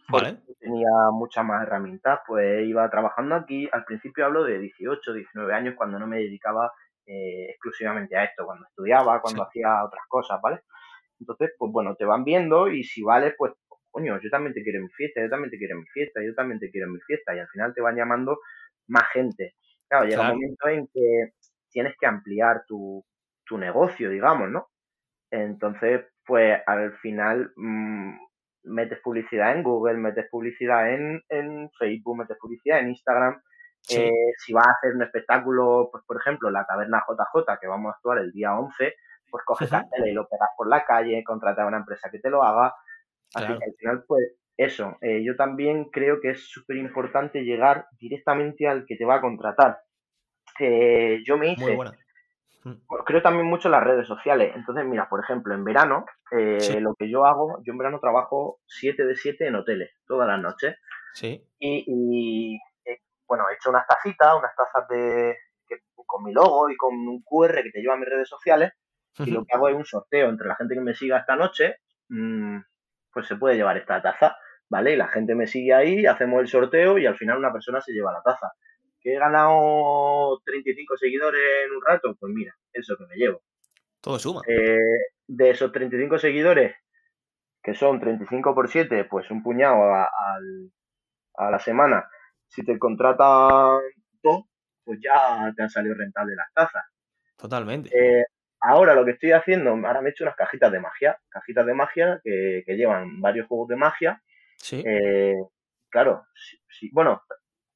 [0.08, 0.38] Vale.
[0.60, 3.68] Tenía muchas más herramientas, pues iba trabajando aquí.
[3.72, 6.70] Al principio hablo de 18, 19 años, cuando no me dedicaba
[7.06, 10.60] eh, exclusivamente a esto, cuando estudiaba, cuando hacía otras cosas, ¿vale?
[11.20, 13.52] Entonces, pues bueno, te van viendo y si vale, pues,
[13.90, 16.22] coño, yo también te quiero en mi fiesta, yo también te quiero en mi fiesta,
[16.24, 18.38] yo también te quiero en mi fiesta y al final te van llamando
[18.88, 19.54] más gente.
[19.88, 21.32] Claro, llega un momento en que
[21.70, 23.04] tienes que ampliar tu,
[23.46, 24.68] tu negocio, digamos, ¿no?
[25.30, 28.16] Entonces, pues al final mmm,
[28.64, 33.42] metes publicidad en Google, metes publicidad en, en Facebook, metes publicidad en Instagram.
[33.90, 37.92] Eh, si vas a hacer un espectáculo, pues por ejemplo, la taberna JJ, que vamos
[37.92, 38.94] a actuar el día 11,
[39.30, 42.30] pues coges uh y lo pegas por la calle, contratas a una empresa que te
[42.30, 42.74] lo haga.
[43.34, 47.88] Así que al final, pues eso, eh, yo también creo que es súper importante llegar
[47.98, 49.80] directamente al que te va a contratar.
[50.60, 51.76] Eh, yo me hice,
[52.64, 52.80] Mm.
[53.04, 54.52] creo también mucho en las redes sociales.
[54.54, 58.60] Entonces, mira, por ejemplo, en verano, eh, lo que yo hago, yo en verano trabajo
[58.66, 60.76] 7 de 7 en hoteles, todas las noches.
[61.12, 61.46] Sí.
[61.58, 65.36] Y, eh, bueno, he hecho unas tacitas, unas tazas de
[66.06, 68.72] con mi logo y con un QR que te lleva a mis redes sociales.
[69.18, 71.76] Y lo que hago es un sorteo entre la gente que me siga esta noche,
[72.08, 72.58] mm,
[73.12, 74.36] pues se puede llevar esta taza,
[74.68, 74.92] ¿vale?
[74.92, 77.92] Y la gente me sigue ahí, hacemos el sorteo y al final una persona se
[77.92, 78.52] lleva la taza
[79.04, 83.42] que he ganado 35 seguidores en un rato, pues mira, eso que me llevo.
[84.00, 84.40] Todo suma.
[84.48, 86.74] Eh, de esos 35 seguidores,
[87.62, 90.08] que son 35 por 7, pues un puñado a,
[91.50, 92.08] la semana.
[92.48, 93.80] Si te contratan
[94.22, 94.48] todo,
[94.84, 96.84] pues ya te han salido rentable las tazas.
[97.36, 97.90] Totalmente.
[97.92, 98.24] Eh,
[98.60, 101.74] ahora lo que estoy haciendo, ahora me he hecho unas cajitas de magia, cajitas de
[101.74, 104.22] magia que, llevan varios juegos de magia.
[104.56, 104.82] Sí.
[104.86, 105.36] Eh,
[105.90, 106.24] claro,
[106.70, 107.22] sí, bueno,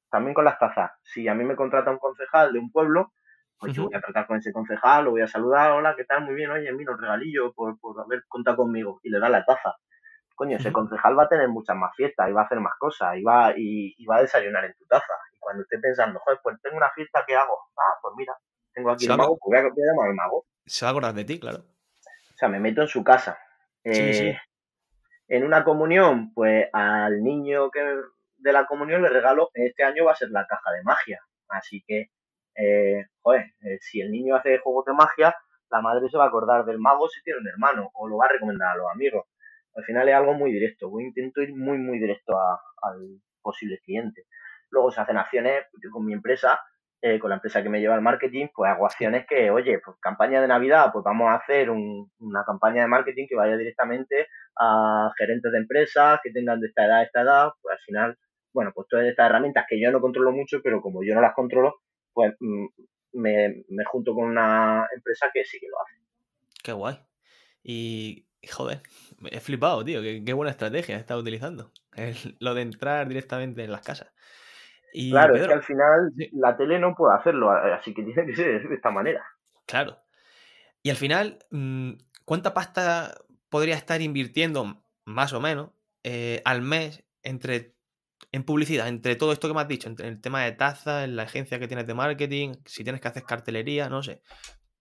[0.09, 0.91] también con las tazas.
[1.03, 3.11] Si a mí me contrata un concejal de un pueblo,
[3.59, 6.23] pues yo voy a tratar con ese concejal, lo voy a saludar, hola, ¿qué tal?
[6.23, 9.43] Muy bien, oye, mira, un regalillo por, por haber contado conmigo y le da la
[9.43, 9.75] taza.
[10.33, 13.17] coño, ese concejal va a tener muchas más fiestas y va a hacer más cosas
[13.17, 15.13] y va, y, va a desayunar en tu taza.
[15.33, 17.57] Y cuando esté pensando, joder, pues tengo una fiesta, ¿qué hago?
[17.77, 18.33] Ah, pues mira,
[18.73, 20.45] tengo aquí el mago, pues voy a, llamar al mago.
[20.65, 21.59] Se va a acordar de ti, claro.
[21.59, 23.37] O sea, me meto en su casa.
[23.83, 24.37] Eh,
[25.27, 27.81] en una comunión, pues al niño que
[28.39, 31.19] de la comunión le regalo, este año va a ser la caja de magia.
[31.49, 32.09] Así que,
[32.55, 35.35] eh, joder, eh, si el niño hace juegos de magia,
[35.69, 38.25] la madre se va a acordar del mago si tiene un hermano o lo va
[38.25, 39.25] a recomendar a los amigos.
[39.75, 40.89] Al final es algo muy directo.
[40.91, 44.25] Yo intento ir muy, muy directo al posible cliente.
[44.71, 46.59] Luego se hacen acciones, yo con mi empresa,
[47.01, 49.97] eh, con la empresa que me lleva el marketing, pues hago acciones que, oye, pues
[50.01, 54.27] campaña de Navidad, pues vamos a hacer una campaña de marketing que vaya directamente
[54.59, 58.17] a gerentes de empresas que tengan de esta edad a esta edad, pues al final,
[58.53, 61.33] bueno, pues todas estas herramientas que yo no controlo mucho, pero como yo no las
[61.33, 61.81] controlo,
[62.13, 62.65] pues mm,
[63.13, 65.99] me, me junto con una empresa que sí que lo hace.
[66.63, 66.99] Qué guay.
[67.63, 68.81] Y, joder,
[69.31, 70.01] he flipado, tío.
[70.01, 71.71] Qué, buena estrategia estás utilizando.
[72.39, 74.11] lo de entrar directamente en las casas.
[74.93, 78.35] Y, claro, es que al final la tele no puede hacerlo, así que tiene que
[78.35, 79.23] ser de esta manera.
[79.67, 79.99] Claro.
[80.81, 81.91] Y al final, mm,
[82.25, 83.13] ¿cuánta pasta
[83.49, 85.71] podría estar invirtiendo, más o menos,
[86.03, 87.75] eh, al mes entre
[88.31, 91.15] en publicidad, entre todo esto que me has dicho, entre el tema de tazas, en
[91.15, 94.21] la agencia que tienes de marketing, si tienes que hacer cartelería, no sé.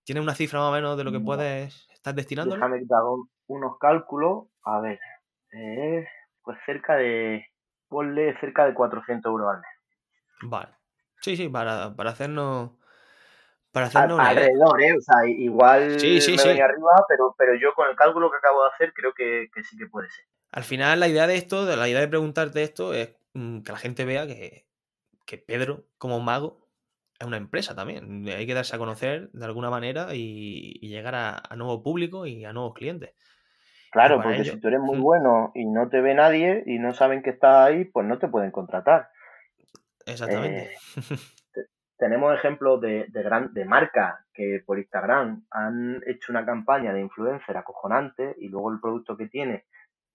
[0.05, 2.55] ¿Tienes una cifra más o menos de lo que puedes estar destinando?
[2.55, 4.47] Déjame hago unos cálculos.
[4.63, 4.99] A ver,
[5.53, 6.07] eh,
[6.43, 7.47] pues cerca de,
[7.89, 9.71] ponle cerca de 400 euros al mes.
[10.43, 10.71] Vale.
[11.21, 12.73] Sí, sí, para, para hacernos...
[13.71, 14.95] Para hacernos alrededor, ¿eh?
[14.97, 18.63] O sea, igual sí, sí, me arriba, pero, pero yo con el cálculo que acabo
[18.63, 20.25] de hacer creo que, que sí que puede ser.
[20.53, 24.05] Al final, la idea de esto, la idea de preguntarte esto es que la gente
[24.05, 26.67] vea que, Pedro, como mago,
[27.19, 28.27] es una empresa también.
[28.29, 32.53] Hay que darse a conocer de alguna manera y, llegar a, nuevo público y a
[32.53, 33.15] nuevos clientes.
[33.91, 35.03] Claro, porque si tú eres muy mm.
[35.03, 38.29] bueno y no te ve nadie y no saben que estás ahí, pues no te
[38.29, 39.09] pueden contratar.
[40.05, 40.73] Exactamente.
[40.73, 40.77] Eh,
[41.99, 47.01] tenemos ejemplos de, de, gran, de marcas que por Instagram han hecho una campaña de
[47.01, 49.65] influencer acojonante y luego el producto que tiene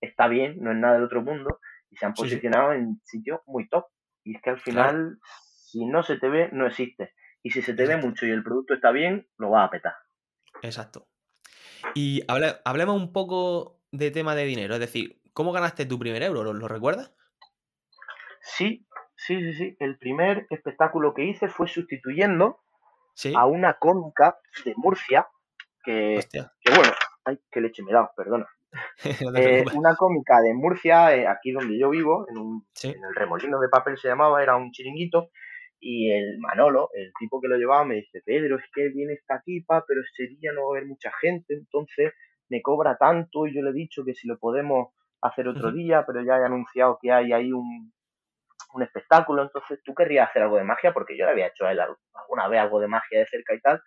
[0.04, 1.60] está bien, no es nada del otro mundo,
[1.94, 3.86] y se han posicionado en sitios muy top.
[4.24, 5.20] Y es que al final,
[5.56, 7.14] si no se te ve, no existe.
[7.44, 9.94] Y si se te ve mucho y el producto está bien, lo va a petar.
[10.64, 11.08] Exacto.
[11.94, 16.54] Y hablemos un poco de tema de dinero, es decir, ¿cómo ganaste tu primer euro?
[16.54, 17.14] ¿Lo, recuerdas?
[18.42, 19.78] Sí, sí, sí, sí.
[19.80, 22.62] El primer espectáculo que hice fue sustituyendo
[23.36, 25.28] a una cómica de Murcia
[25.84, 26.92] que, que bueno,
[27.26, 28.48] ay, qué leche me he dado, perdona.
[29.36, 33.98] Eh, una cómica de Murcia, eh, aquí donde yo vivo, en, el remolino de papel
[33.98, 35.30] se llamaba, era un chiringuito,
[35.80, 39.42] y el Manolo, el tipo que lo llevaba, me dice, Pedro, es que viene esta
[39.44, 42.14] tipa, pero ese día no va a haber mucha gente, entonces
[42.50, 46.04] me cobra tanto, y yo le he dicho que si lo podemos hacer otro día,
[46.06, 47.94] pero ya he anunciado que hay ahí un,
[48.74, 51.72] un espectáculo, entonces tú querrías hacer algo de magia, porque yo le había hecho a
[51.72, 53.82] él alguna vez algo de magia de cerca y tal,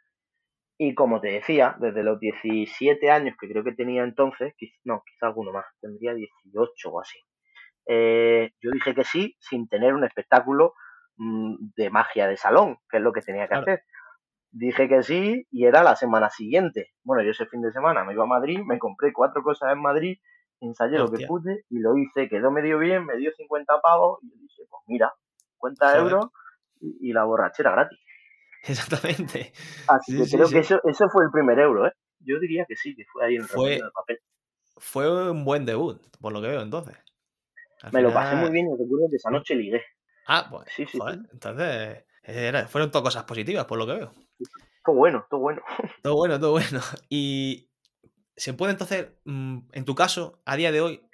[0.79, 5.27] y como te decía, desde los 17 años que creo que tenía entonces, no, quizá
[5.27, 7.19] alguno más, tendría 18 o así.
[7.87, 10.75] Eh, yo dije que sí, sin tener un espectáculo
[11.17, 13.83] mm, de magia de salón, que es lo que tenía que hacer.
[14.51, 16.93] Dije que sí y era la semana siguiente.
[17.05, 19.81] Bueno, yo ese fin de semana me iba a Madrid, me compré cuatro cosas en
[19.81, 20.19] Madrid,
[20.61, 24.29] ensayé lo que pude y lo hice, quedó medio bien, me dio 50 pavos y
[24.41, 25.13] dije, pues mira,
[25.53, 26.27] 50 euros
[26.81, 27.99] y la borrachera gratis.
[28.69, 29.53] Exactamente.
[29.89, 31.93] Así que creo que eso, eso fue el primer euro, ¿eh?
[32.21, 34.19] Yo diría que sí, que fue ahí en el fue, papel.
[34.77, 36.97] Fue un buen debut, por lo que veo entonces.
[37.93, 39.83] Me lo pasé muy bien y recuerdo que esa noche ligué.
[40.27, 40.69] Ah, pues.
[40.75, 40.99] Sí, sí.
[41.33, 42.05] Entonces,
[42.69, 44.13] fueron todas cosas positivas, por lo que veo.
[44.85, 45.63] Todo bueno, todo bueno.
[46.03, 46.81] Todo bueno, todo bueno.
[47.09, 47.71] Y
[48.37, 51.09] se puede entonces, mm, en tu caso, a día de hoy,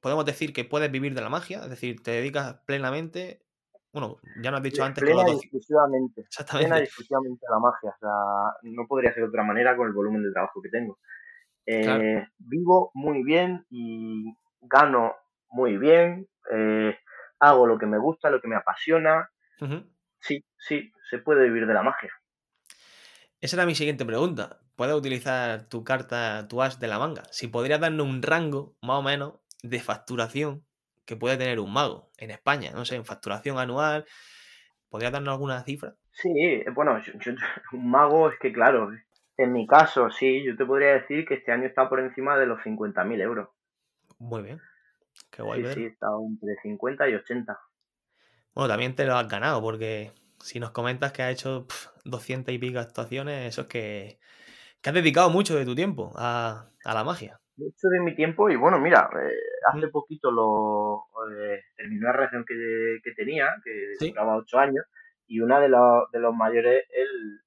[0.00, 3.42] podemos decir que puedes vivir de la magia, es decir, te dedicas plenamente
[3.92, 6.68] bueno, ya nos has dicho antes plena que exclusivamente, Exactamente.
[6.68, 7.90] Plena exclusivamente la magia.
[7.90, 10.98] O sea, no podría ser de otra manera con el volumen de trabajo que tengo.
[11.66, 15.14] Eh, vivo muy bien y gano
[15.50, 16.28] muy bien.
[16.52, 16.96] Eh,
[17.40, 19.30] hago lo que me gusta, lo que me apasiona.
[20.20, 22.10] Sí, sí, se puede vivir de la magia.
[23.40, 24.60] Esa era mi siguiente pregunta.
[24.76, 27.24] ¿Puedes utilizar tu carta, tu as de la manga?
[27.30, 30.67] Si podrías darnos un rango, más o menos, de facturación
[31.08, 34.04] que puede tener un mago en España, no sé, en facturación anual.
[34.90, 35.94] ¿Podrías darnos alguna cifra?
[36.12, 37.00] Sí, bueno,
[37.72, 38.90] un mago es que, claro,
[39.38, 42.44] en mi caso, sí, yo te podría decir que este año está por encima de
[42.44, 43.48] los 50.000 euros.
[44.18, 44.60] Muy bien.
[45.30, 45.64] Qué guay.
[45.64, 47.58] Sí, sí, está entre 50 y 80.
[48.54, 51.66] Bueno, también te lo has ganado, porque si nos comentas que has hecho
[52.04, 54.18] 200 y pico actuaciones, eso es que,
[54.82, 57.40] que has dedicado mucho de tu tiempo a, a la magia.
[57.56, 62.44] Mucho de mi tiempo, y bueno, mira, eh, hace poquito lo eh, terminé la relación
[62.44, 64.84] que, tenía, que duraba ocho años,
[65.26, 67.40] y una de, los, de los mayores, el,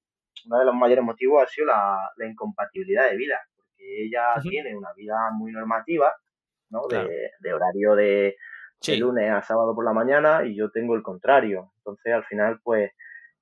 [0.46, 4.92] uno de los mayores motivos ha sido la, incompatibilidad de vida, porque ella tiene una
[4.94, 6.12] vida muy normativa,
[6.70, 6.86] ¿no?
[6.88, 8.36] De, horario de,
[8.98, 11.72] lunes a sábado por la mañana y yo tengo el contrario.
[11.78, 12.90] Entonces, al final, pues,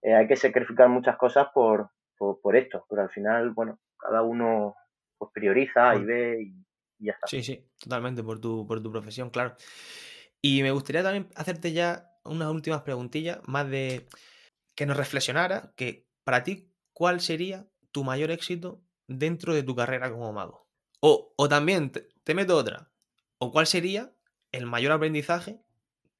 [0.02, 4.74] eh, hay que sacrificar muchas cosas por, por, esto, pero al final, bueno, cada uno
[5.18, 6.66] pues prioriza y ve y,
[7.00, 7.26] ya está.
[7.26, 9.56] Sí, sí, totalmente, por tu, por tu profesión, claro.
[10.42, 14.06] Y me gustaría también hacerte ya unas últimas preguntillas, más de
[14.74, 20.10] que nos reflexionara, que para ti, ¿cuál sería tu mayor éxito dentro de tu carrera
[20.10, 20.66] como mago?
[21.00, 22.90] O, o también, te, meto otra,
[23.38, 24.12] o cuál sería
[24.52, 25.60] el mayor aprendizaje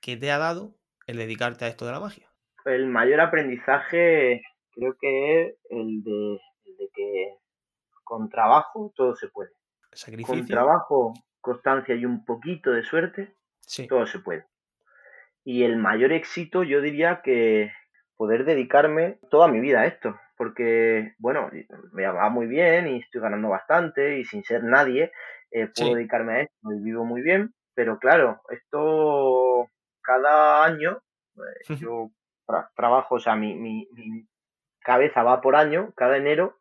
[0.01, 2.31] que te ha dado el dedicarte a esto de la magia.
[2.65, 7.35] El mayor aprendizaje creo que es el de, el de que
[8.05, 9.51] con trabajo todo se puede.
[10.27, 13.35] Con trabajo, constancia y un poquito de suerte,
[13.89, 14.47] todo se puede.
[15.45, 17.73] Y el mayor éxito yo diría que
[18.17, 21.51] poder dedicarme toda mi vida a esto, porque, bueno,
[21.93, 25.13] me va muy bien y estoy ganando bastante y sin ser nadie
[25.51, 29.69] eh, puedo dedicarme a esto y vivo muy bien, pero claro, esto
[30.03, 31.03] cada año
[31.35, 32.11] pues, yo
[32.77, 34.27] trabajo, o sea, mi, mi, mi,
[34.81, 36.59] cabeza va por año, cada enero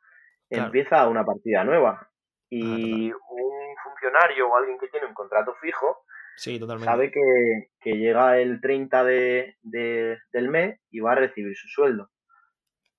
[0.50, 2.10] empieza una partida nueva.
[2.52, 6.04] Ah, y un funcionario o alguien que tiene un contrato fijo
[6.40, 12.10] sabe que, llega el 30 de, del mes y va a recibir su sueldo.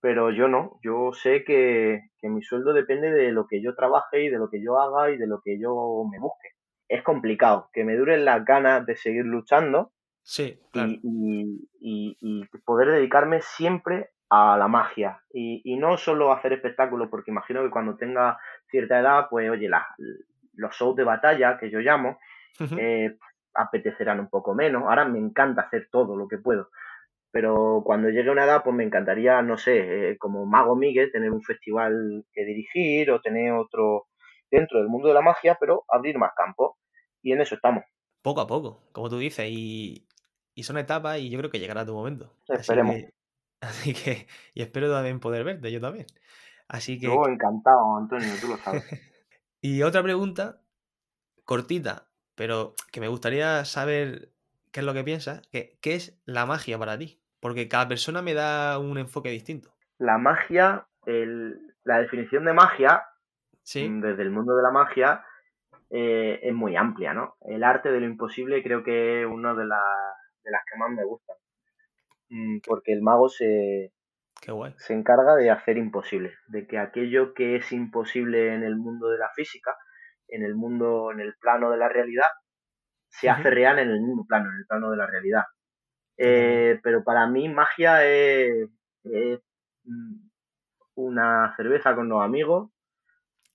[0.01, 4.29] Pero yo no, yo sé que, mi sueldo depende de lo que yo trabaje y
[4.29, 6.49] de lo que yo haga y de lo que yo me busque.
[6.89, 13.41] Es complicado, que me duren las ganas de seguir luchando sí, y, y, poder dedicarme
[13.43, 18.39] siempre a la magia y, y, no solo hacer espectáculos, porque imagino que cuando tenga
[18.71, 19.69] cierta edad, pues oye,
[20.55, 22.19] los shows de batalla, que yo llamo,
[22.79, 23.17] eh,
[23.55, 24.85] apetecerán un poco menos.
[24.85, 26.71] Ahora me encanta hacer todo lo que puedo,
[27.31, 31.13] pero cuando llegue a una edad, pues me encantaría, no sé, eh, como Mago Miguel,
[31.13, 34.09] tener un festival que dirigir o tener otro
[34.51, 36.79] dentro del mundo de la magia, pero abrir más campo.
[37.23, 37.85] Y en eso estamos.
[38.23, 40.07] Poco a poco, como tú dices, y,
[40.55, 42.35] y son etapas y yo creo que llegará tu momento.
[42.49, 42.97] Esperemos.
[43.61, 46.07] Así que, y espero también poder verte, yo también.
[46.71, 47.07] Así que.
[47.07, 48.85] Yo encantado, Antonio, tú lo sabes.
[49.61, 50.63] y otra pregunta,
[51.45, 52.07] cortita,
[52.37, 54.31] pero que me gustaría saber
[54.71, 57.21] qué es lo que piensas, que, ¿qué es la magia para ti?
[57.41, 59.75] Porque cada persona me da un enfoque distinto.
[59.99, 63.03] La magia, el, la definición de magia,
[63.63, 63.89] ¿Sí?
[63.89, 65.25] Mm, desde el mundo de la magia,
[65.91, 67.35] eh, es muy amplia, ¿no?
[67.41, 71.05] El arte de lo imposible creo que es una de, de las que más me
[71.05, 71.37] gustan.
[72.29, 73.93] Mm, porque el mago se,
[74.41, 79.19] se encarga de hacer imposible, de que aquello que es imposible en el mundo de
[79.19, 79.77] la física,
[80.29, 82.29] en el mundo, en el plano de la realidad,
[83.09, 85.45] se hace real en el mismo plano, en el plano de la realidad.
[86.17, 88.69] Eh, pero para mí magia es,
[89.05, 90.29] mm,
[90.95, 92.71] una cerveza con los amigos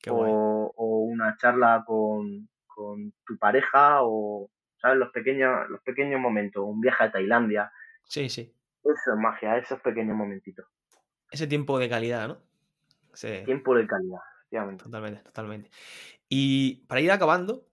[0.10, 4.50] o, una charla con, con, tu pareja o,
[4.82, 4.98] ¿sabes?
[4.98, 7.72] Los pequeños, los pequeños momentos, un viaje a Tailandia.
[8.04, 8.54] Sí, sí.
[8.84, 10.66] Eso es magia, esos pequeños momentitos.
[11.36, 12.38] Ese tiempo de calidad, ¿no?
[13.44, 14.86] Tiempo de calidad, efectivamente.
[14.86, 15.70] Totalmente, totalmente.
[16.30, 17.66] Y para ir acabando,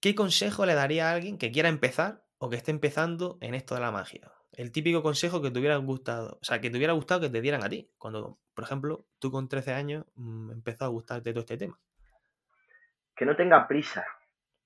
[0.00, 3.74] ¿qué consejo le daría a alguien que quiera empezar o que esté empezando en esto
[3.74, 4.32] de la magia?
[4.54, 7.42] El típico consejo que te hubiera gustado, o sea, que te hubiera gustado que te
[7.42, 11.40] dieran a ti, cuando, por ejemplo, tú con 13 años mm, empezó a gustarte todo
[11.40, 11.78] este tema.
[13.14, 14.06] Que no tenga prisa,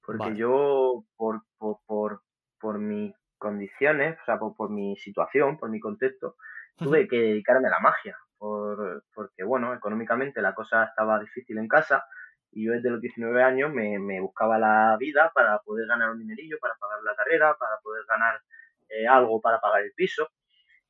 [0.07, 2.23] porque yo, por, por, por,
[2.61, 6.37] por mi condiciones, o sea, por, mi situación, por mi contexto,
[6.77, 11.69] tuve que dedicarme a la magia, por, porque, bueno, económicamente la cosa estaba difícil en
[11.69, 12.05] casa
[12.53, 16.19] y yo desde los 19 años me, me buscaba la vida para poder ganar un
[16.19, 18.41] dinerillo, para pagar la carrera, para poder ganar
[18.89, 20.29] eh, algo para pagar el piso.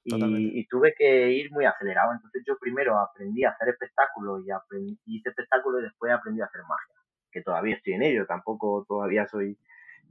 [0.07, 2.13] Y, tuve que ir muy acelerado.
[2.13, 6.45] Entonces yo primero aprendí a hacer espectáculos y aprendí, hice espectáculos y después aprendí a
[6.45, 6.95] hacer magia,
[7.33, 9.59] que todavía estoy en ello, tampoco todavía soy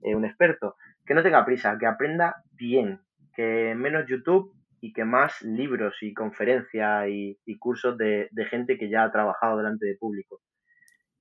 [0.01, 3.01] eh, un experto que no tenga prisa, que aprenda bien,
[3.35, 9.05] que menos YouTube y que más libros y conferencias y, cursos de, gente que ya
[9.05, 10.41] ha trabajado delante de público.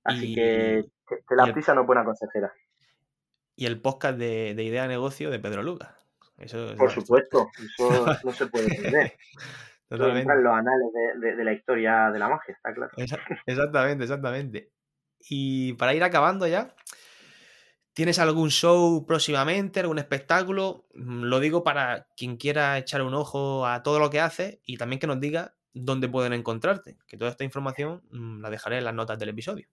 [0.03, 2.51] Así que, que, la prisa no es buena consejera.
[3.55, 5.95] Y el podcast de, de Idea Negocio de Pedro Lucas.
[6.37, 7.47] Eso, Por supuesto,
[7.79, 9.13] eso no se puede perder.
[9.87, 10.35] Totalmente.
[10.41, 10.87] los anales
[11.21, 12.91] de, de, la historia de la magia, está claro.
[13.45, 14.71] Exactamente, exactamente.
[15.21, 16.75] Y para ir acabando ya,
[17.93, 20.85] ¿Tienes algún show próximamente, algún espectáculo?
[20.95, 24.77] Mm, lo digo para quien quiera echar un ojo a todo lo que hace y
[24.77, 28.85] también que nos diga dónde pueden encontrarte, que toda esta información mm, la dejaré en
[28.85, 29.67] las notas del episodio.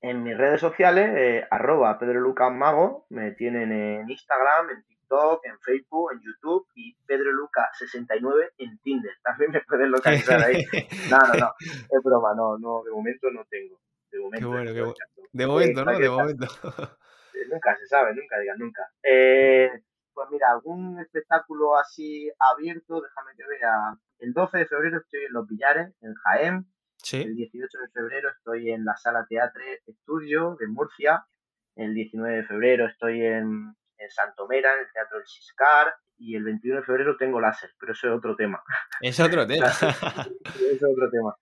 [0.00, 5.44] En mis redes sociales, eh, arroba Pedro Lucas Mago, me tienen en Instagram, en TikTok,
[5.44, 9.12] en Facebook, en YouTube y Pedro Lucas 69 en Tinder.
[9.22, 10.64] También me pueden localizar ahí.
[11.10, 13.78] No, no, no, es broma, no, no, de momento no tengo.
[14.10, 14.94] De momento, qué bueno, qué bueno.
[15.32, 15.98] De momento, ¿no?
[15.98, 16.46] De momento.
[17.48, 18.88] Nunca se sabe, nunca digan nunca.
[19.02, 19.70] Eh,
[20.12, 23.96] pues mira, algún espectáculo así abierto, déjame que vea.
[24.18, 26.66] El 12 de febrero estoy en Los Villares, en Jaén.
[27.12, 31.26] El 18 de febrero estoy en la Sala Teatre Estudio de Murcia.
[31.74, 35.94] El 19 de febrero estoy en, en Santomera, en el Teatro del Siscar.
[36.18, 38.62] Y el 21 de febrero tengo láser, pero eso es otro tema.
[39.00, 39.66] Es otro tema.
[40.70, 41.34] es otro tema.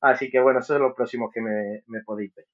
[0.00, 2.44] Así que bueno, esos son los próximos que me, me podéis ver.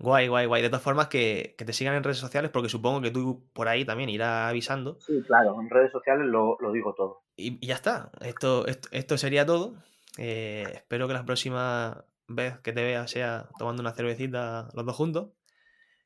[0.00, 0.62] Guay, guay, guay.
[0.62, 3.84] De todas formas, que, te sigan en redes sociales porque supongo que tú por ahí
[3.84, 4.98] también irás avisando.
[5.00, 7.20] Sí, claro, en redes sociales lo, digo todo.
[7.36, 8.10] Y, ya está.
[8.22, 9.74] Esto, esto, sería todo.
[10.16, 14.96] Eh, espero que la próxima vez que te vea sea tomando una cervecita los dos
[14.96, 15.28] juntos.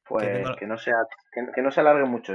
[0.08, 0.26] Pues
[0.58, 0.96] que, no, sea,
[1.32, 2.34] que, no se alargue mucho.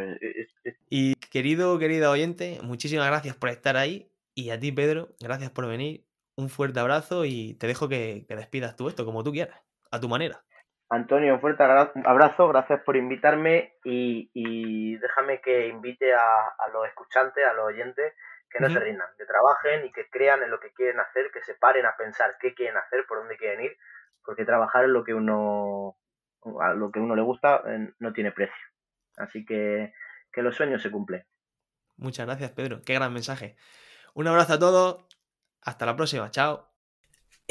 [0.89, 4.09] Y querido, querida oyente, muchísimas gracias por estar ahí.
[4.33, 6.05] Y a ti, Pedro, gracias por venir.
[6.37, 9.59] Un fuerte abrazo y te dejo que, que despidas tú esto como tú quieras,
[9.91, 10.41] a tu manera.
[10.89, 17.53] Antonio, un fuerte abrazo, gracias por invitarme y, déjame que invite a, los escuchantes, a
[17.53, 18.13] los oyentes,
[18.49, 21.43] que no se rindan, que trabajen y que crean en lo que quieren hacer, que
[21.43, 23.77] se paren a pensar qué quieren hacer, por dónde quieren ir,
[24.25, 25.95] porque trabajar en lo que uno,
[26.59, 28.65] a lo que uno le gusta eh, no tiene precio.
[29.17, 29.93] Así que
[30.31, 31.25] que los sueños se cumplen.
[31.97, 32.81] Muchas gracias, Pedro.
[32.85, 33.55] Qué gran mensaje.
[34.13, 35.05] Un abrazo a todos.
[35.61, 36.31] Hasta la próxima.
[36.31, 36.68] Chao.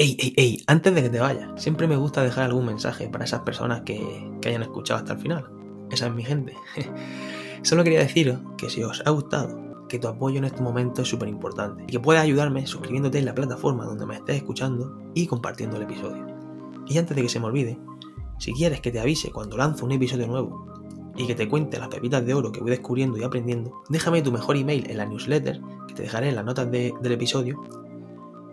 [0.01, 3.25] Ey, ey, ey, antes de que te vayas, siempre me gusta dejar algún mensaje para
[3.25, 3.99] esas personas que,
[4.45, 5.51] hayan escuchado hasta el final.
[5.91, 6.53] Esa es mi gente.
[7.63, 11.07] Solo quería deciros que si os ha gustado, que tu apoyo en este momento es
[11.09, 15.27] súper importante y que puedes ayudarme suscribiéndote en la plataforma donde me estés escuchando y
[15.27, 16.25] compartiendo el episodio.
[16.87, 17.77] Y antes de que se me olvide,
[18.37, 20.65] si quieres que te avise cuando lanzo un episodio nuevo
[21.17, 24.31] y que te cuente las pepitas de oro que voy descubriendo y aprendiendo, déjame tu
[24.31, 27.61] mejor email en la newsletter que te dejaré en las notas del episodio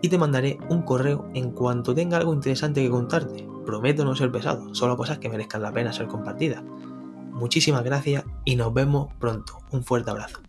[0.01, 3.47] y te mandaré un correo en cuanto tenga algo interesante que contarte.
[3.65, 6.63] Prometo no ser pesado, solo cosas que merezcan la pena ser compartidas.
[7.31, 9.59] Muchísimas gracias y nos vemos pronto.
[9.71, 10.46] Un fuerte abrazo.